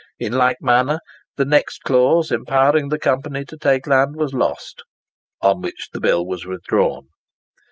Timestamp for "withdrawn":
6.43-7.09